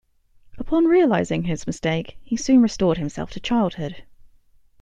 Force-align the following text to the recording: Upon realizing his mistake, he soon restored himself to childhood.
Upon 0.57 0.85
realizing 0.85 1.43
his 1.43 1.67
mistake, 1.67 2.17
he 2.23 2.35
soon 2.35 2.63
restored 2.63 2.97
himself 2.97 3.29
to 3.33 3.39
childhood. 3.39 4.03